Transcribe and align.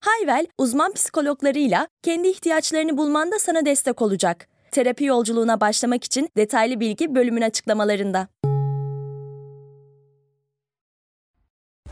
Hayvel, 0.00 0.46
uzman 0.58 0.92
psikologlarıyla 0.92 1.88
kendi 2.02 2.28
ihtiyaçlarını 2.28 2.96
bulmanda 2.96 3.38
sana 3.38 3.66
destek 3.66 4.02
olacak. 4.02 4.48
Terapi 4.70 5.04
yolculuğuna 5.04 5.60
başlamak 5.60 6.04
için 6.04 6.28
detaylı 6.36 6.80
bilgi 6.80 7.14
bölümün 7.14 7.42
açıklamalarında. 7.42 8.28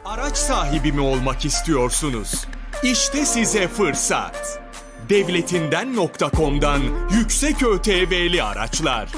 Araç 0.05 0.37
sahibi 0.37 0.93
mi 0.93 1.01
olmak 1.01 1.45
istiyorsunuz? 1.45 2.45
İşte 2.83 3.25
size 3.25 3.69
fırsat. 3.69 4.61
Devletinden.com'dan 5.09 6.81
yüksek 7.19 7.63
ÖTV'li 7.63 8.43
araçlar. 8.43 9.13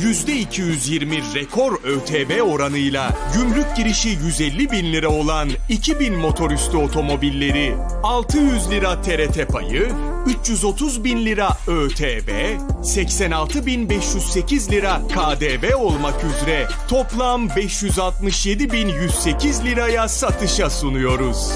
%220 0.00 1.34
rekor 1.34 1.72
ÖTV 1.84 2.42
oranıyla 2.42 3.10
gümrük 3.34 3.76
girişi 3.76 4.08
150 4.08 4.70
bin 4.70 4.92
lira 4.92 5.08
olan 5.08 5.48
2000 5.68 6.14
motorüstü 6.14 6.76
otomobilleri 6.76 7.74
600 8.02 8.70
lira 8.70 9.02
TRT 9.02 9.48
payı, 9.48 9.92
330 10.26 11.04
bin 11.04 11.26
lira 11.26 11.48
ÖTV, 11.66 12.30
86 12.84 13.66
bin 13.66 13.90
508 13.90 14.70
lira 14.70 15.00
KDV 15.08 15.76
olmak 15.76 16.24
üzere 16.24 16.68
toplam 16.88 17.48
567 17.56 18.72
bin 18.72 18.88
108 18.88 19.64
liraya 19.64 20.08
satışa 20.08 20.70
sunuyoruz. 20.70 21.52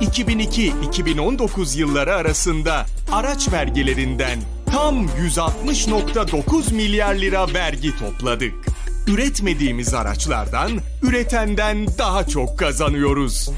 2002-2019 0.00 1.78
yılları 1.78 2.14
arasında 2.14 2.86
araç 3.12 3.52
vergilerinden 3.52 4.38
tam 4.72 5.06
160.9 5.06 6.74
milyar 6.74 7.14
lira 7.14 7.54
vergi 7.54 7.98
topladık. 7.98 8.54
Üretmediğimiz 9.06 9.94
araçlardan, 9.94 10.70
üretenden 11.02 11.86
daha 11.98 12.26
çok 12.26 12.58
kazanıyoruz. 12.58 13.50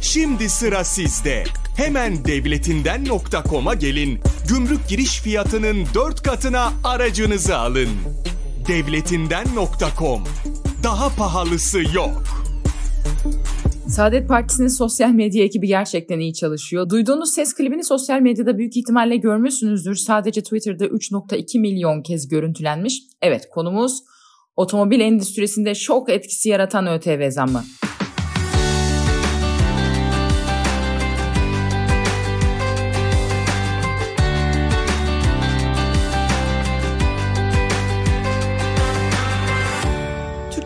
Şimdi 0.00 0.48
sıra 0.48 0.84
sizde. 0.84 1.44
Hemen 1.76 2.24
devletinden.com'a 2.24 3.74
gelin. 3.74 4.20
Gümrük 4.48 4.88
giriş 4.88 5.20
fiyatının 5.20 5.86
4 5.94 6.22
katına 6.22 6.72
aracınızı 6.84 7.56
alın. 7.56 7.88
Devletinden.com. 8.68 10.24
Daha 10.82 11.08
pahalısı 11.08 11.82
yok. 11.94 12.22
Saadet 13.88 14.28
Partisi'nin 14.28 14.68
sosyal 14.68 15.10
medya 15.10 15.44
ekibi 15.44 15.66
gerçekten 15.66 16.18
iyi 16.18 16.34
çalışıyor. 16.34 16.90
Duyduğunuz 16.90 17.34
ses 17.34 17.54
klibini 17.54 17.84
sosyal 17.84 18.20
medyada 18.20 18.58
büyük 18.58 18.76
ihtimalle 18.76 19.16
görmüşsünüzdür. 19.16 19.94
Sadece 19.94 20.42
Twitter'da 20.42 20.86
3.2 20.86 21.60
milyon 21.60 22.02
kez 22.02 22.28
görüntülenmiş. 22.28 23.02
Evet 23.22 23.48
konumuz 23.50 23.98
otomobil 24.56 25.00
endüstrisinde 25.00 25.74
şok 25.74 26.10
etkisi 26.10 26.48
yaratan 26.48 26.86
ÖTV 26.86 27.30
zammı. 27.30 27.64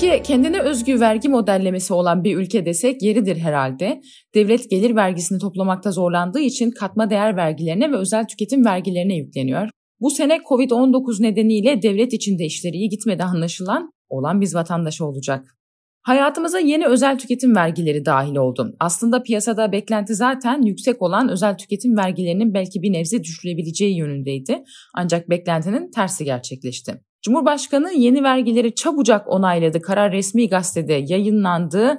Türkiye 0.02 0.22
kendine 0.22 0.60
özgü 0.60 1.00
vergi 1.00 1.28
modellemesi 1.28 1.94
olan 1.94 2.24
bir 2.24 2.36
ülke 2.36 2.66
desek 2.66 3.02
yeridir 3.02 3.36
herhalde. 3.36 4.00
Devlet 4.34 4.70
gelir 4.70 4.96
vergisini 4.96 5.38
toplamakta 5.38 5.90
zorlandığı 5.90 6.40
için 6.40 6.70
katma 6.70 7.10
değer 7.10 7.36
vergilerine 7.36 7.92
ve 7.92 7.96
özel 7.96 8.26
tüketim 8.26 8.64
vergilerine 8.64 9.16
yükleniyor. 9.16 9.68
Bu 10.00 10.10
sene 10.10 10.36
Covid-19 10.36 11.22
nedeniyle 11.22 11.82
devlet 11.82 12.12
içinde 12.12 12.44
işleri 12.44 12.76
iyi 12.76 12.88
gitmedi 12.88 13.24
anlaşılan 13.24 13.90
olan 14.08 14.40
biz 14.40 14.54
vatandaşı 14.54 15.06
olacak. 15.06 15.56
Hayatımıza 16.02 16.58
yeni 16.58 16.86
özel 16.86 17.18
tüketim 17.18 17.56
vergileri 17.56 18.04
dahil 18.04 18.36
oldu. 18.36 18.74
Aslında 18.80 19.22
piyasada 19.22 19.72
beklenti 19.72 20.14
zaten 20.14 20.62
yüksek 20.62 21.02
olan 21.02 21.28
özel 21.28 21.58
tüketim 21.58 21.96
vergilerinin 21.96 22.54
belki 22.54 22.82
bir 22.82 22.92
nebze 22.92 23.22
düşülebileceği 23.22 23.96
yönündeydi. 23.96 24.62
Ancak 24.94 25.30
beklentinin 25.30 25.90
tersi 25.90 26.24
gerçekleşti. 26.24 27.00
Cumhurbaşkanı 27.22 27.92
yeni 27.92 28.22
vergileri 28.22 28.74
çabucak 28.74 29.28
onayladı. 29.28 29.80
Karar 29.80 30.12
resmi 30.12 30.48
gazetede 30.48 30.92
yayınlandı. 30.92 31.98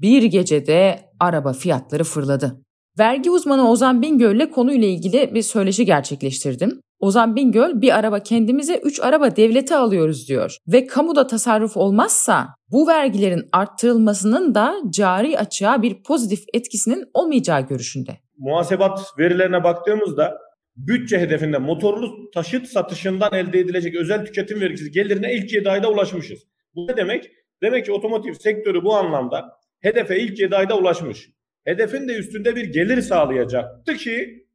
Bir 0.00 0.22
gecede 0.22 1.00
araba 1.20 1.52
fiyatları 1.52 2.04
fırladı. 2.04 2.60
Vergi 2.98 3.30
uzmanı 3.30 3.70
Ozan 3.70 4.02
Bingöl 4.02 4.36
ile 4.36 4.50
konuyla 4.50 4.88
ilgili 4.88 5.34
bir 5.34 5.42
söyleşi 5.42 5.84
gerçekleştirdim. 5.84 6.80
Ozan 6.98 7.36
Bingöl 7.36 7.80
bir 7.80 7.98
araba 7.98 8.20
kendimize 8.20 8.76
3 8.76 9.00
araba 9.00 9.36
devlete 9.36 9.76
alıyoruz 9.76 10.28
diyor. 10.28 10.56
Ve 10.68 10.86
kamuda 10.86 11.26
tasarruf 11.26 11.76
olmazsa 11.76 12.48
bu 12.70 12.86
vergilerin 12.86 13.48
arttırılmasının 13.52 14.54
da 14.54 14.74
cari 14.90 15.38
açığa 15.38 15.82
bir 15.82 16.02
pozitif 16.02 16.44
etkisinin 16.52 17.04
olmayacağı 17.14 17.60
görüşünde. 17.60 18.18
Muhasebat 18.38 19.00
verilerine 19.18 19.64
baktığımızda 19.64 20.38
bütçe 20.76 21.20
hedefinde 21.20 21.58
motorlu 21.58 22.30
taşıt 22.30 22.66
satışından 22.66 23.34
elde 23.34 23.58
edilecek 23.58 23.94
özel 23.94 24.24
tüketim 24.24 24.60
vergisi 24.60 24.90
gelirine 24.90 25.34
ilk 25.34 25.52
7 25.52 25.70
ayda 25.70 25.90
ulaşmışız. 25.90 26.46
Bu 26.74 26.86
ne 26.88 26.96
demek? 26.96 27.30
Demek 27.62 27.84
ki 27.84 27.92
otomotiv 27.92 28.32
sektörü 28.32 28.84
bu 28.84 28.94
anlamda 28.94 29.52
hedefe 29.80 30.20
ilk 30.20 30.38
7 30.38 30.56
ayda 30.56 30.78
ulaşmış. 30.78 31.30
Hedefin 31.64 32.08
de 32.08 32.16
üstünde 32.16 32.56
bir 32.56 32.64
gelir 32.64 33.00
sağlayacaktı 33.00 33.94
ki 33.94 34.46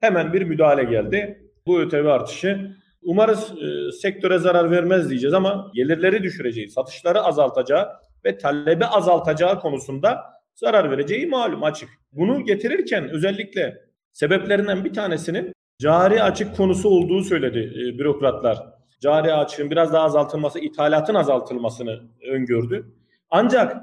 hemen 0.00 0.32
bir 0.32 0.42
müdahale 0.42 0.84
geldi. 0.84 1.38
Bu 1.66 1.80
ÖTV 1.80 2.06
artışı 2.06 2.76
umarız 3.02 3.50
e, 3.50 3.92
sektöre 3.92 4.38
zarar 4.38 4.70
vermez 4.70 5.10
diyeceğiz 5.10 5.34
ama 5.34 5.70
gelirleri 5.74 6.22
düşüreceği, 6.22 6.68
satışları 6.68 7.20
azaltacağı 7.20 7.88
ve 8.24 8.38
talebi 8.38 8.84
azaltacağı 8.84 9.60
konusunda 9.60 10.20
zarar 10.54 10.90
vereceği 10.90 11.26
malum 11.26 11.62
açık. 11.62 11.88
Bunu 12.12 12.44
getirirken 12.44 13.08
özellikle 13.10 13.85
sebeplerinden 14.16 14.84
bir 14.84 14.92
tanesinin 14.92 15.52
cari 15.80 16.22
açık 16.22 16.56
konusu 16.56 16.88
olduğu 16.88 17.22
söyledi 17.22 17.58
e, 17.58 17.98
bürokratlar. 17.98 18.58
Cari 19.00 19.32
açığın 19.32 19.70
biraz 19.70 19.92
daha 19.92 20.04
azaltılması, 20.04 20.58
ithalatın 20.58 21.14
azaltılmasını 21.14 22.00
öngördü. 22.32 22.94
Ancak 23.30 23.76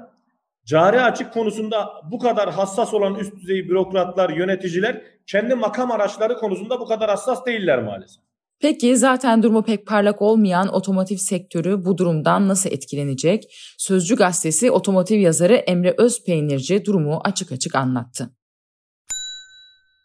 cari 0.66 1.00
açık 1.00 1.32
konusunda 1.32 1.88
bu 2.10 2.18
kadar 2.18 2.52
hassas 2.52 2.94
olan 2.94 3.14
üst 3.14 3.36
düzey 3.36 3.68
bürokratlar, 3.68 4.30
yöneticiler 4.30 5.02
kendi 5.26 5.54
makam 5.54 5.90
araçları 5.90 6.36
konusunda 6.36 6.80
bu 6.80 6.86
kadar 6.86 7.10
hassas 7.10 7.46
değiller 7.46 7.82
maalesef. 7.82 8.24
Peki 8.60 8.96
zaten 8.96 9.42
durumu 9.42 9.62
pek 9.64 9.86
parlak 9.86 10.22
olmayan 10.22 10.68
otomotiv 10.68 11.16
sektörü 11.16 11.84
bu 11.84 11.98
durumdan 11.98 12.48
nasıl 12.48 12.70
etkilenecek? 12.70 13.44
Sözcü 13.78 14.16
gazetesi 14.16 14.70
otomotiv 14.70 15.18
yazarı 15.18 15.54
Emre 15.54 15.94
Özpeynirci 15.98 16.84
durumu 16.84 17.20
açık 17.24 17.52
açık 17.52 17.74
anlattı. 17.74 18.30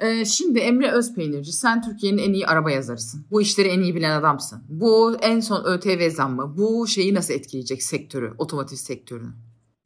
Ee, 0.00 0.24
şimdi 0.24 0.58
Emre 0.58 0.90
Özpeynirci 0.90 1.52
sen 1.52 1.82
Türkiye'nin 1.82 2.18
en 2.18 2.32
iyi 2.32 2.46
araba 2.46 2.70
yazarısın. 2.70 3.26
Bu 3.30 3.42
işleri 3.42 3.68
en 3.68 3.80
iyi 3.80 3.94
bilen 3.94 4.20
adamsın. 4.20 4.62
Bu 4.68 5.16
en 5.22 5.40
son 5.40 5.64
ÖTV 5.64 6.10
zammı 6.10 6.56
bu 6.56 6.86
şeyi 6.86 7.14
nasıl 7.14 7.34
etkileyecek 7.34 7.82
sektörü, 7.82 8.34
otomotiv 8.38 8.76
sektörünü? 8.76 9.32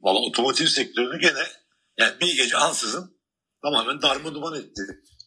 Valla 0.01 0.19
otomotiv 0.19 0.65
sektörünü 0.65 1.21
gene 1.21 1.43
yani 1.99 2.13
bir 2.21 2.35
gece 2.35 2.57
ansızın 2.57 3.17
tamamen 3.63 4.01
darma 4.01 4.33
duman 4.33 4.59
etti. 4.59 4.81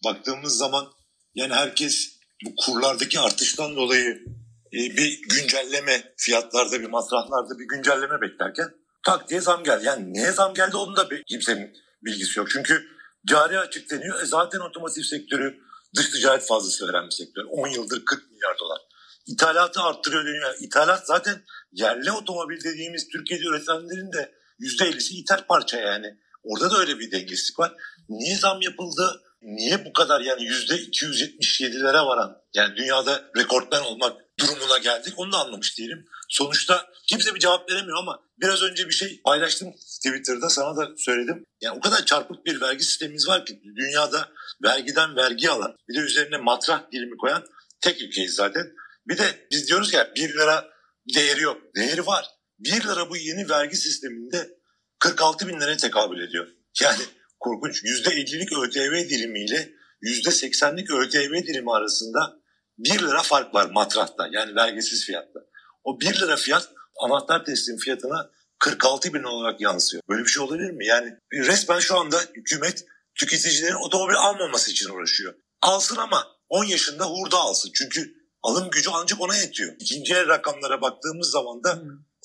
Baktığımız 0.05 0.57
zaman 0.57 0.87
yani 1.35 1.55
herkes 1.55 2.19
bu 2.45 2.51
kurlardaki 2.57 3.21
artıştan 3.21 3.77
dolayı 3.77 4.25
e, 4.73 4.79
bir 4.97 5.21
güncelleme 5.29 6.15
fiyatlarda 6.17 6.81
bir 6.81 6.89
masraflarda 6.89 7.59
bir 7.59 7.69
güncelleme 7.69 8.21
beklerken 8.21 8.69
tak 9.07 9.31
diye 9.31 9.41
zam 9.41 9.65
geldi. 9.65 9.85
Yani 9.87 10.13
niye 10.13 10.33
zam 10.33 10.55
geldi 10.55 10.77
onun 10.77 10.97
da 10.97 11.11
bir, 11.11 11.23
kimsenin 11.25 11.73
bilgisi 12.05 12.39
yok. 12.39 12.51
Çünkü 12.51 12.98
cari 13.27 13.59
açık 13.59 13.91
deniyor. 13.91 14.23
E 14.23 14.27
zaten 14.27 14.61
otomotiv 14.61 15.03
sektörü 15.03 15.59
dış 15.97 16.11
ticaret 16.11 16.47
fazlası 16.47 16.89
veren 16.89 17.07
bir 17.07 17.15
sektör. 17.15 17.45
10 17.51 17.69
yıldır 17.69 18.05
40 18.05 18.31
milyar 18.31 18.59
dolar. 18.59 18.79
İthalatı 19.27 19.81
arttırıyor 19.81 20.27
deniyor. 20.27 20.55
İthalat 20.61 21.07
zaten 21.07 21.45
yerli 21.73 22.13
otomobil 22.13 22.65
dediğimiz 22.65 23.09
Türkiye'de 23.09 23.45
üretilenlerin 23.45 24.13
de 24.13 24.35
%50'si 24.61 25.15
ithal 25.15 25.47
parça 25.47 25.81
yani. 25.81 26.19
Orada 26.43 26.71
da 26.71 26.79
öyle 26.79 26.99
bir 26.99 27.11
dengesizlik 27.11 27.59
var. 27.59 27.73
Niye 28.09 28.37
zam 28.37 28.63
yapıldı? 28.63 29.23
Niye 29.43 29.85
bu 29.85 29.93
kadar 29.93 30.21
yani 30.21 30.43
%277'lere 30.43 32.07
varan 32.07 32.43
yani 32.55 32.77
dünyada 32.77 33.31
rekortmen 33.37 33.81
olmak 33.81 34.28
durumuna 34.39 34.79
geldik 34.79 35.15
onu 35.17 35.33
da 35.33 35.39
anlamış 35.39 35.79
değilim. 35.79 36.07
Sonuçta 36.29 36.91
kimse 37.07 37.35
bir 37.35 37.41
cevap 37.41 37.71
veremiyor 37.71 37.99
ama 37.99 38.23
biraz 38.41 38.63
önce 38.63 38.89
bir 38.89 38.95
şey 38.95 39.21
paylaştım 39.25 39.73
Twitter'da 39.73 40.49
sana 40.51 40.77
da 40.77 40.89
söyledim. 40.97 41.47
Yani 41.61 41.79
o 41.79 41.81
kadar 41.81 42.05
çarpık 42.05 42.47
bir 42.47 42.61
vergi 42.61 42.85
sistemimiz 42.85 43.29
var 43.29 43.47
ki 43.47 43.61
dünyada 43.77 44.29
vergiden 44.65 45.17
vergi 45.17 45.51
alan 45.51 45.77
bir 45.89 45.95
de 45.95 45.99
üzerine 45.99 46.37
matrah 46.37 46.93
dilimi 46.93 47.17
koyan 47.17 47.45
tek 47.81 48.03
ülkeyiz 48.03 48.35
zaten. 48.35 48.73
Bir 49.09 49.19
de 49.19 49.47
biz 49.51 49.69
diyoruz 49.69 49.93
ya 49.93 50.13
1 50.17 50.29
lira 50.29 50.69
değeri 51.15 51.43
yok. 51.43 51.63
Değeri 51.77 52.07
var. 52.07 52.27
1 52.59 52.71
lira 52.71 53.11
bu 53.11 53.17
yeni 53.17 53.49
vergi 53.49 53.77
sisteminde 53.77 54.59
46 54.99 55.49
bin 55.49 55.61
liraya 55.61 55.77
tekabül 55.77 56.29
ediyor. 56.29 56.49
Yani 56.83 57.03
korkunç. 57.41 57.83
%50'lik 57.83 58.53
ÖTV 58.53 59.09
dilimiyle 59.09 59.73
%80'lik 60.03 60.91
ÖTV 60.91 61.47
dilimi 61.47 61.73
arasında 61.73 62.38
1 62.79 62.99
lira 62.99 63.23
fark 63.23 63.55
var 63.55 63.71
matrahta 63.71 64.29
yani 64.33 64.55
vergisiz 64.55 65.05
fiyatta. 65.05 65.41
O 65.85 66.01
1 66.01 66.21
lira 66.21 66.37
fiyat 66.37 66.69
anahtar 67.05 67.45
teslim 67.45 67.77
fiyatına 67.77 68.31
46 68.59 69.15
bin 69.15 69.23
olarak 69.23 69.61
yansıyor. 69.61 70.03
Böyle 70.09 70.23
bir 70.23 70.29
şey 70.29 70.43
olabilir 70.43 70.71
mi? 70.71 70.87
Yani 70.87 71.17
resmen 71.33 71.79
şu 71.79 71.99
anda 71.99 72.21
hükümet 72.35 72.85
tüketicilerin 73.15 73.87
otomobil 73.87 74.15
almaması 74.15 74.71
için 74.71 74.89
uğraşıyor. 74.89 75.35
Alsın 75.63 75.97
ama 75.97 76.27
10 76.49 76.65
yaşında 76.65 77.05
hurda 77.05 77.37
alsın. 77.37 77.71
Çünkü 77.75 78.15
alım 78.43 78.71
gücü 78.71 78.91
ancak 78.93 79.21
ona 79.21 79.37
yetiyor. 79.37 79.75
İkinci 79.79 80.15
el 80.15 80.29
rakamlara 80.29 80.81
baktığımız 80.81 81.31
zaman 81.31 81.65
da. 81.65 81.83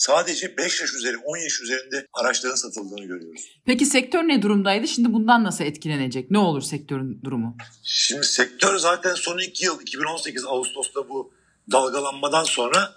Sadece 0.07 0.57
5 0.57 0.81
yaş 0.81 0.93
üzeri 0.93 1.17
10 1.17 1.37
yaş 1.37 1.61
üzerinde 1.61 2.07
araçların 2.13 2.55
satıldığını 2.55 3.05
görüyoruz. 3.05 3.41
Peki 3.65 3.85
sektör 3.85 4.23
ne 4.23 4.41
durumdaydı? 4.41 4.87
Şimdi 4.87 5.13
bundan 5.13 5.43
nasıl 5.43 5.63
etkilenecek? 5.63 6.31
Ne 6.31 6.37
olur 6.37 6.61
sektörün 6.61 7.21
durumu? 7.23 7.57
Şimdi 7.83 8.25
sektör 8.25 8.77
zaten 8.77 9.13
son 9.13 9.37
2 9.37 9.65
yıl 9.65 9.81
2018 9.81 10.45
Ağustos'ta 10.45 11.09
bu 11.09 11.33
dalgalanmadan 11.71 12.43
sonra 12.43 12.93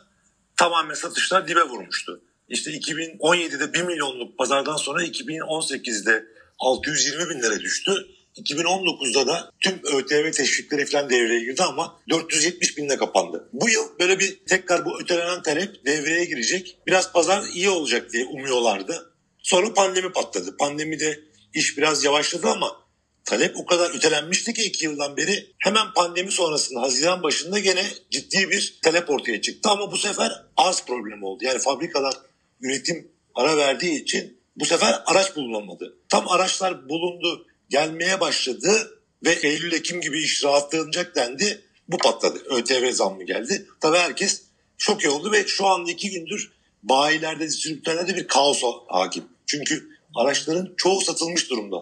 tamamen 0.56 0.94
satışlar 0.94 1.48
dibe 1.48 1.62
vurmuştu. 1.62 2.20
İşte 2.48 2.70
2017'de 2.70 3.72
1 3.72 3.82
milyonluk 3.82 4.38
pazardan 4.38 4.76
sonra 4.76 5.04
2018'de 5.04 6.24
620 6.58 7.30
bin 7.30 7.42
lira 7.42 7.60
düştü. 7.60 8.06
2019'da 8.36 9.26
da 9.26 9.50
tüm 9.60 9.80
ÖTV 9.84 10.30
teşvikleri 10.30 10.86
falan 10.86 11.10
devreye 11.10 11.40
girdi 11.40 11.62
ama 11.62 12.00
470 12.10 12.76
binle 12.76 12.96
kapandı. 12.96 13.48
Bu 13.52 13.68
yıl 13.68 13.98
böyle 14.00 14.18
bir 14.18 14.44
tekrar 14.48 14.84
bu 14.84 15.00
ötelenen 15.00 15.42
talep 15.42 15.86
devreye 15.86 16.24
girecek. 16.24 16.78
Biraz 16.86 17.12
pazar 17.12 17.44
iyi 17.54 17.70
olacak 17.70 18.12
diye 18.12 18.24
umuyorlardı. 18.24 19.12
Sonra 19.38 19.74
pandemi 19.74 20.12
patladı. 20.12 20.56
Pandemide 20.56 21.20
iş 21.54 21.78
biraz 21.78 22.04
yavaşladı 22.04 22.48
ama 22.48 22.86
talep 23.24 23.56
o 23.56 23.66
kadar 23.66 23.90
ötelenmişti 23.90 24.54
ki 24.54 24.62
iki 24.62 24.84
yıldan 24.84 25.16
beri 25.16 25.46
hemen 25.58 25.92
pandemi 25.96 26.32
sonrasında 26.32 26.82
Haziran 26.82 27.22
başında 27.22 27.58
gene 27.58 27.84
ciddi 28.10 28.50
bir 28.50 28.78
talep 28.82 29.10
ortaya 29.10 29.40
çıktı 29.40 29.70
ama 29.70 29.92
bu 29.92 29.98
sefer 29.98 30.32
arz 30.56 30.84
problemi 30.84 31.24
oldu. 31.24 31.44
Yani 31.44 31.58
fabrikalar 31.58 32.14
üretim 32.60 33.08
ara 33.34 33.56
verdiği 33.56 34.02
için 34.02 34.40
bu 34.56 34.64
sefer 34.64 35.02
araç 35.06 35.36
bulunamadı. 35.36 35.96
Tam 36.08 36.28
araçlar 36.28 36.88
bulundu, 36.88 37.46
gelmeye 37.68 38.20
başladı 38.20 39.00
ve 39.24 39.32
Eylül-Ekim 39.32 40.00
gibi 40.00 40.22
iş 40.22 40.44
rahatlanacak 40.44 41.16
dendi. 41.16 41.62
Bu 41.88 41.98
patladı. 41.98 42.38
ÖTV 42.38 42.92
zammı 42.92 43.24
geldi. 43.24 43.66
Tabii 43.80 43.98
herkes 43.98 44.42
şok 44.78 45.06
oldu 45.06 45.32
ve 45.32 45.46
şu 45.46 45.66
anda 45.66 45.90
iki 45.90 46.10
gündür 46.10 46.52
bayilerde, 46.82 47.48
distribütörlerde 47.48 48.16
bir 48.16 48.28
kaos 48.28 48.62
hakim. 48.88 49.24
Çünkü 49.46 49.88
araçların 50.14 50.74
çoğu 50.76 51.00
satılmış 51.00 51.50
durumda. 51.50 51.76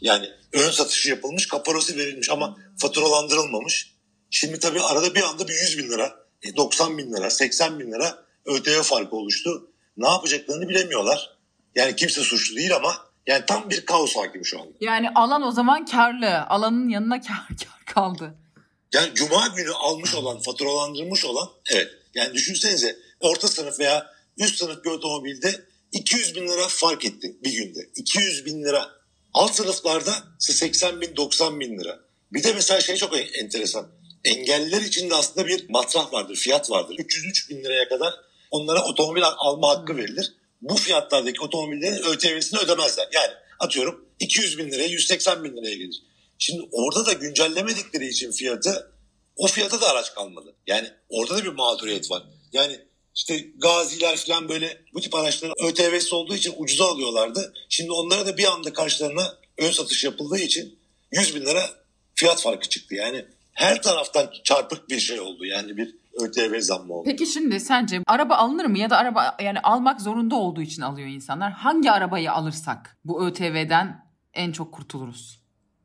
Yani 0.00 0.26
ön 0.52 0.70
satışı 0.70 1.08
yapılmış, 1.08 1.48
kaparası 1.48 1.96
verilmiş 1.96 2.30
ama 2.30 2.56
faturalandırılmamış. 2.76 3.94
Şimdi 4.30 4.58
tabii 4.58 4.80
arada 4.80 5.14
bir 5.14 5.22
anda 5.22 5.48
bir 5.48 5.52
100 5.52 5.78
bin 5.78 5.90
lira, 5.90 6.16
90 6.56 6.94
e, 6.94 6.98
bin 6.98 7.12
lira, 7.12 7.30
80 7.30 7.80
bin 7.80 7.92
lira 7.92 8.24
ÖTV 8.46 8.82
farkı 8.82 9.16
oluştu. 9.16 9.70
Ne 9.96 10.08
yapacaklarını 10.08 10.68
bilemiyorlar. 10.68 11.36
Yani 11.74 11.96
kimse 11.96 12.20
suçlu 12.20 12.56
değil 12.56 12.76
ama 12.76 13.07
yani 13.28 13.44
tam 13.46 13.70
bir 13.70 13.86
kaos 13.86 14.16
hakim 14.16 14.44
şu 14.44 14.60
anda. 14.60 14.72
Yani 14.80 15.10
alan 15.14 15.42
o 15.42 15.50
zaman 15.50 15.86
karlı. 15.86 16.46
Alanın 16.46 16.88
yanına 16.88 17.20
kar, 17.20 17.48
kar 17.48 17.94
kaldı. 17.94 18.34
Yani 18.92 19.14
cuma 19.14 19.48
günü 19.48 19.72
almış 19.72 20.14
olan, 20.14 20.38
faturalandırmış 20.38 21.24
olan 21.24 21.48
evet. 21.70 21.88
Yani 22.14 22.34
düşünsenize 22.34 22.96
orta 23.20 23.48
sınıf 23.48 23.78
veya 23.78 24.06
üst 24.38 24.58
sınıf 24.58 24.84
bir 24.84 24.90
otomobilde 24.90 25.64
200 25.92 26.34
bin 26.34 26.48
lira 26.48 26.68
fark 26.68 27.04
etti 27.04 27.36
bir 27.44 27.52
günde. 27.52 27.80
200 27.96 28.46
bin 28.46 28.64
lira. 28.64 28.88
Alt 29.34 29.54
sınıflarda 29.54 30.12
80 30.38 31.00
bin 31.00 31.16
90 31.16 31.60
bin 31.60 31.78
lira. 31.78 32.00
Bir 32.32 32.44
de 32.44 32.52
mesela 32.52 32.80
şey 32.80 32.96
çok 32.96 33.14
enteresan. 33.42 33.88
Engelliler 34.24 34.80
için 34.82 35.10
de 35.10 35.14
aslında 35.14 35.46
bir 35.46 35.70
matrah 35.70 36.12
vardır, 36.12 36.36
fiyat 36.36 36.70
vardır. 36.70 36.96
303 36.98 37.50
bin 37.50 37.64
liraya 37.64 37.88
kadar 37.88 38.14
onlara 38.50 38.84
otomobil 38.84 39.22
alma 39.24 39.68
hakkı 39.68 39.96
verilir. 39.96 40.32
Bu 40.60 40.76
fiyatlardaki 40.76 41.40
otomobillerin 41.40 42.02
ÖTV'sini 42.02 42.60
ödemezler. 42.60 43.08
Yani 43.12 43.32
atıyorum 43.58 44.08
200 44.20 44.58
bin 44.58 44.70
liraya 44.70 44.86
180 44.86 45.44
bin 45.44 45.56
liraya 45.56 45.74
gelir. 45.74 46.02
Şimdi 46.38 46.68
orada 46.72 47.06
da 47.06 47.12
güncellemedikleri 47.12 48.08
için 48.08 48.32
fiyatı 48.32 48.92
o 49.36 49.46
fiyata 49.46 49.80
da 49.80 49.88
araç 49.90 50.14
kalmadı. 50.14 50.54
Yani 50.66 50.90
orada 51.08 51.36
da 51.36 51.44
bir 51.44 51.48
mağduriyet 51.48 52.10
var. 52.10 52.22
Yani 52.52 52.80
işte 53.14 53.44
gaziler 53.56 54.16
falan 54.16 54.48
böyle 54.48 54.82
bu 54.94 55.00
tip 55.00 55.14
araçların 55.14 55.54
ÖTV'si 55.66 56.14
olduğu 56.14 56.34
için 56.34 56.54
ucuza 56.56 56.84
alıyorlardı. 56.84 57.52
Şimdi 57.68 57.92
onlara 57.92 58.26
da 58.26 58.36
bir 58.36 58.44
anda 58.44 58.72
karşılarına 58.72 59.38
ön 59.58 59.70
satış 59.70 60.04
yapıldığı 60.04 60.38
için 60.38 60.78
100 61.12 61.34
bin 61.34 61.46
lira 61.46 61.70
fiyat 62.14 62.42
farkı 62.42 62.68
çıktı. 62.68 62.94
Yani 62.94 63.24
her 63.52 63.82
taraftan 63.82 64.32
çarpık 64.44 64.88
bir 64.88 65.00
şey 65.00 65.20
oldu. 65.20 65.44
Yani 65.44 65.76
bir 65.76 65.94
ÖTV 66.20 66.60
zammı 66.60 66.94
oldu. 66.94 67.04
Peki 67.04 67.26
şimdi 67.26 67.60
sence 67.60 68.00
araba 68.06 68.34
alınır 68.36 68.64
mı 68.64 68.78
ya 68.78 68.90
da 68.90 68.96
araba 68.96 69.36
yani 69.42 69.60
almak 69.60 70.00
zorunda 70.00 70.34
olduğu 70.34 70.62
için 70.62 70.82
alıyor 70.82 71.08
insanlar. 71.08 71.52
Hangi 71.52 71.90
arabayı 71.90 72.32
alırsak 72.32 72.96
bu 73.04 73.26
ÖTV'den 73.26 74.08
en 74.34 74.52
çok 74.52 74.74
kurtuluruz? 74.74 75.40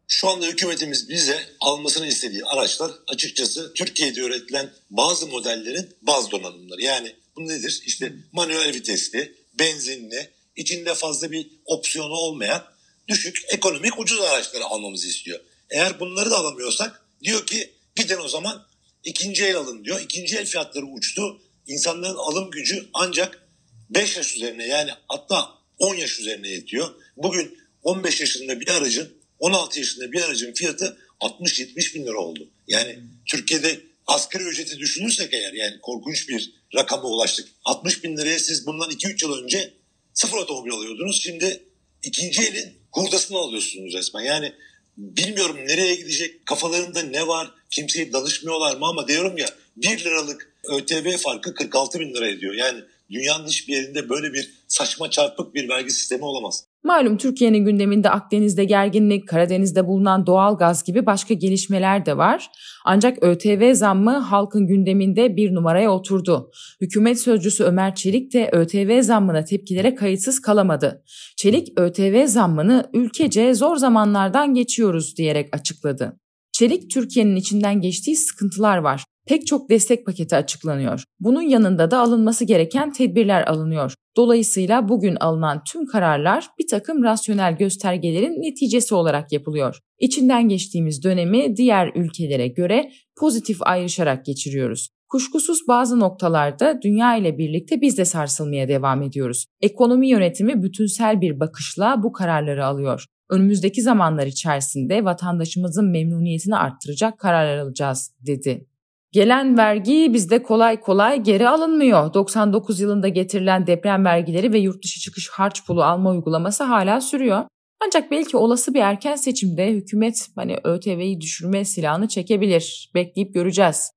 Şu 0.08 0.30
anda 0.30 0.46
hükümetimiz 0.46 1.10
bize 1.10 1.40
almasını 1.60 2.08
istediği 2.08 2.46
araçlar 2.46 2.92
açıkçası 3.08 3.74
Türkiye'de 3.74 4.20
üretilen 4.20 4.70
bazı 4.90 5.28
modellerin 5.28 5.90
baz 6.02 6.32
donanımları. 6.32 6.82
Yani 6.82 7.16
bu 7.36 7.48
nedir? 7.48 7.82
İşte 7.86 8.14
manuel 8.32 8.74
vitesli, 8.74 9.36
benzinli, 9.60 10.32
içinde 10.56 10.94
fazla 10.94 11.32
bir 11.32 11.48
opsiyonu 11.66 12.14
olmayan 12.14 12.64
düşük 13.08 13.42
ekonomik 13.50 14.00
ucuz 14.00 14.22
araçları 14.22 14.66
almamızı 14.66 15.08
istiyor. 15.08 15.40
Eğer 15.70 16.00
bunları 16.00 16.32
da 16.32 16.38
alamıyorsak 16.38 17.06
diyor 17.24 17.46
ki 17.46 17.74
gidin 17.96 18.18
o 18.18 18.28
zaman 18.28 18.66
ikinci 19.04 19.46
el 19.46 19.56
alın 19.56 19.86
diyor. 19.86 20.02
İkinci 20.02 20.38
el 20.38 20.46
fiyatları 20.46 20.86
uçtu. 20.86 21.42
İnsanların 21.68 22.16
alım 22.16 22.52
gücü 22.52 22.90
ancak 22.94 23.48
5 23.90 24.18
yaş 24.18 24.36
üzerine 24.36 24.68
yani 24.68 24.92
hatta 25.08 25.50
10 25.78 25.96
yaş 25.96 26.20
üzerine 26.20 26.50
yetiyor. 26.50 26.90
Bugün 27.18 27.58
15 27.84 28.22
yaşında 28.22 28.60
bir 28.60 28.68
aracın 28.68 29.14
16 29.40 29.80
yaşında 29.80 30.12
bir 30.12 30.22
aracın 30.22 30.54
fiyatı 30.54 30.98
60-70 31.20 31.96
bin 31.96 32.06
lira 32.06 32.18
oldu. 32.18 32.50
Yani 32.68 33.00
Türkiye'de 33.26 33.80
asgari 34.08 34.44
ücreti 34.44 34.80
düşünürsek 34.80 35.34
eğer 35.34 35.54
yani 35.54 35.80
korkunç 35.82 36.30
bir 36.30 36.54
rakama 36.76 37.04
ulaştık. 37.04 37.50
60 37.66 38.04
bin 38.04 38.18
liraya 38.18 38.40
siz 38.40 38.68
bundan 38.68 38.92
2-3 38.92 39.26
yıl 39.26 39.44
önce 39.44 39.74
sıfır 40.14 40.38
otomobil 40.38 40.72
alıyordunuz. 40.72 41.24
Şimdi 41.24 41.64
ikinci 42.04 42.42
elin 42.42 42.74
hurdasını 42.92 43.38
alıyorsunuz 43.38 43.94
resmen. 43.94 44.22
Yani 44.22 44.54
bilmiyorum 44.98 45.58
nereye 45.66 45.96
gidecek, 45.96 46.46
kafalarında 46.46 47.02
ne 47.02 47.28
var, 47.28 47.52
kimseye 47.76 48.14
danışmıyorlar 48.14 48.78
mı 48.78 48.86
ama 48.86 49.08
diyorum 49.08 49.38
ya 49.38 49.48
1 49.78 50.06
liralık 50.06 50.54
ÖTV 50.70 51.18
farkı 51.18 51.54
46 51.54 52.00
bin 52.00 52.14
lira 52.14 52.28
ediyor. 52.28 52.54
Yani 52.54 52.80
dünyanın 53.12 53.48
hiçbir 53.48 53.74
yerinde 53.74 54.10
böyle 54.10 54.34
bir 54.34 54.54
saçma 54.68 55.10
çarpık 55.10 55.56
bir 55.56 55.70
vergi 55.70 55.92
sistemi 55.92 56.26
olamaz. 56.26 56.66
Malum 56.84 57.18
Türkiye'nin 57.18 57.66
gündeminde 57.66 58.10
Akdeniz'de 58.10 58.66
gerginlik, 58.66 59.28
Karadeniz'de 59.28 59.88
bulunan 59.88 60.26
doğal 60.26 60.58
gaz 60.58 60.84
gibi 60.84 61.06
başka 61.06 61.34
gelişmeler 61.34 62.06
de 62.06 62.18
var. 62.18 62.52
Ancak 62.86 63.24
ÖTV 63.24 63.74
zammı 63.74 64.18
halkın 64.18 64.68
gündeminde 64.68 65.36
bir 65.36 65.54
numaraya 65.54 65.92
oturdu. 65.92 66.52
Hükümet 66.82 67.20
sözcüsü 67.20 67.64
Ömer 67.64 67.96
Çelik 67.96 68.34
de 68.34 68.50
ÖTV 68.52 69.02
zammına 69.02 69.44
tepkilere 69.44 69.96
kayıtsız 69.96 70.42
kalamadı. 70.42 71.04
Çelik 71.38 71.80
ÖTV 71.80 72.28
zammını 72.28 72.90
ülkece 72.94 73.54
zor 73.54 73.76
zamanlardan 73.76 74.54
geçiyoruz 74.54 75.18
diyerek 75.18 75.50
açıkladı. 75.56 76.23
Çelik 76.54 76.92
Türkiye'nin 76.92 77.36
içinden 77.36 77.82
geçtiği 77.82 78.16
sıkıntılar 78.16 78.78
var. 78.78 79.04
Pek 79.28 79.48
çok 79.48 79.70
destek 79.70 80.06
paketi 80.06 80.36
açıklanıyor. 80.36 81.04
Bunun 81.20 81.42
yanında 81.42 81.92
da 81.92 82.00
alınması 82.00 82.46
gereken 82.46 82.94
tedbirler 82.94 83.48
alınıyor. 83.48 83.94
Dolayısıyla 84.18 84.90
bugün 84.90 85.16
alınan 85.16 85.62
tüm 85.72 85.86
kararlar 85.86 86.50
bir 86.60 86.68
takım 86.68 87.04
rasyonel 87.04 87.58
göstergelerin 87.58 88.42
neticesi 88.42 88.96
olarak 88.96 89.32
yapılıyor. 89.32 89.80
İçinden 90.00 90.50
geçtiğimiz 90.50 91.04
dönemi 91.04 91.56
diğer 91.56 91.92
ülkelere 91.96 92.48
göre 92.48 92.92
pozitif 93.20 93.58
ayrışarak 93.62 94.26
geçiriyoruz. 94.26 94.90
Kuşkusuz 95.10 95.60
bazı 95.68 96.00
noktalarda 96.00 96.82
dünya 96.82 97.16
ile 97.16 97.38
birlikte 97.38 97.82
biz 97.82 97.98
de 97.98 98.06
sarsılmaya 98.06 98.68
devam 98.68 99.02
ediyoruz. 99.02 99.46
Ekonomi 99.62 100.10
yönetimi 100.10 100.64
bütünsel 100.64 101.22
bir 101.22 101.40
bakışla 101.40 102.04
bu 102.04 102.12
kararları 102.12 102.66
alıyor. 102.66 103.06
Önümüzdeki 103.34 103.82
zamanlar 103.82 104.28
içerisinde 104.28 105.06
vatandaşımızın 105.06 105.92
memnuniyetini 105.92 106.56
arttıracak 106.56 107.20
kararlar 107.20 107.58
alacağız, 107.58 108.12
dedi. 108.20 108.68
Gelen 109.12 109.58
vergi 109.58 110.14
bizde 110.14 110.44
kolay 110.44 110.80
kolay 110.80 111.24
geri 111.24 111.50
alınmıyor. 111.50 112.14
99 112.14 112.80
yılında 112.80 113.08
getirilen 113.08 113.68
deprem 113.68 114.06
vergileri 114.06 114.54
ve 114.54 114.60
yurt 114.60 114.84
dışı 114.84 115.00
çıkış 115.00 115.30
harç 115.30 115.66
pulu 115.66 115.84
alma 115.84 116.10
uygulaması 116.10 116.64
hala 116.64 117.02
sürüyor. 117.02 117.44
Ancak 117.86 118.12
belki 118.12 118.38
olası 118.38 118.74
bir 118.74 118.80
erken 118.80 119.16
seçimde 119.16 119.72
hükümet 119.72 120.28
hani 120.36 120.58
ÖTV'yi 120.64 121.22
düşürme 121.22 121.66
silahını 121.66 122.08
çekebilir. 122.08 122.92
Bekleyip 122.96 123.34
göreceğiz. 123.34 123.92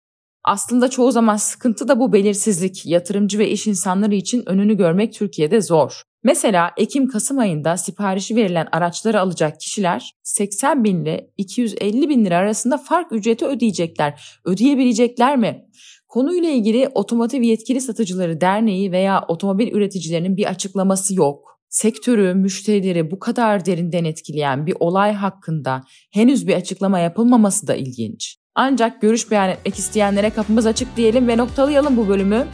Aslında 0.46 0.90
çoğu 0.90 1.12
zaman 1.12 1.36
sıkıntı 1.36 1.88
da 1.88 2.00
bu 2.00 2.12
belirsizlik. 2.12 2.86
Yatırımcı 2.86 3.38
ve 3.38 3.50
iş 3.50 3.66
insanları 3.66 4.14
için 4.14 4.42
önünü 4.46 4.76
görmek 4.76 5.14
Türkiye'de 5.14 5.60
zor. 5.60 6.02
Mesela 6.24 6.70
Ekim-Kasım 6.76 7.38
ayında 7.38 7.76
siparişi 7.76 8.36
verilen 8.36 8.68
araçları 8.72 9.20
alacak 9.20 9.60
kişiler 9.60 10.12
80 10.22 10.84
bin 10.84 11.02
ile 11.02 11.30
250 11.36 12.08
bin 12.08 12.24
lira 12.24 12.36
arasında 12.36 12.78
fark 12.78 13.12
ücreti 13.12 13.46
ödeyecekler. 13.46 14.40
Ödeyebilecekler 14.44 15.36
mi? 15.36 15.64
Konuyla 16.08 16.50
ilgili 16.50 16.88
Otomotiv 16.94 17.42
Yetkili 17.42 17.80
Satıcıları 17.80 18.40
Derneği 18.40 18.92
veya 18.92 19.24
otomobil 19.28 19.72
üreticilerinin 19.72 20.36
bir 20.36 20.46
açıklaması 20.46 21.14
yok. 21.14 21.60
Sektörü, 21.68 22.34
müşterileri 22.34 23.10
bu 23.10 23.18
kadar 23.18 23.66
derinden 23.66 24.04
etkileyen 24.04 24.66
bir 24.66 24.76
olay 24.80 25.12
hakkında 25.12 25.82
henüz 26.12 26.46
bir 26.46 26.54
açıklama 26.54 26.98
yapılmaması 26.98 27.66
da 27.66 27.74
ilginç. 27.74 28.45
Ancak 28.58 29.00
görüş 29.00 29.30
beyan 29.30 29.50
etmek 29.50 29.78
isteyenlere 29.78 30.30
kapımız 30.30 30.66
açık 30.66 30.96
diyelim 30.96 31.28
ve 31.28 31.36
noktalayalım 31.36 31.96
bu 31.96 32.08
bölümü. 32.08 32.46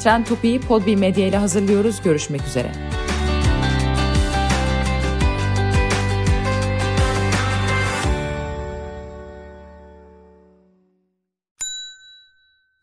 Trend 0.00 0.26
Topi'yi 0.26 0.60
Podbi 0.60 0.96
Medya 0.96 1.26
ile 1.26 1.36
hazırlıyoruz. 1.36 2.02
Görüşmek 2.02 2.46
üzere. 2.46 2.72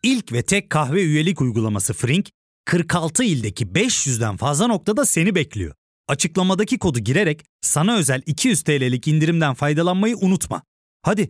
İlk 0.03 0.32
ve 0.32 0.41
tek 0.41 0.70
kahve 0.70 1.03
üyelik 1.03 1.41
uygulaması 1.41 1.94
Frink, 1.94 2.29
46 2.65 3.24
ildeki 3.24 3.65
500'den 3.65 4.38
fazla 4.38 4.67
noktada 4.67 5.05
seni 5.05 5.36
bekliyor. 5.36 5.74
Açıklamadaki 6.08 6.79
kodu 6.79 7.00
girerek 7.00 7.46
sana 7.62 7.96
özel 7.96 8.22
200 8.25 8.63
TL'lik 8.63 9.08
indirimden 9.08 9.53
faydalanmayı 9.53 10.17
unutma. 10.17 10.62
Hadi 11.01 11.29